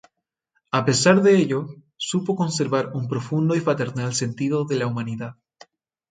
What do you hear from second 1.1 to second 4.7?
de ello supo conservar un profundo y fraternal sentido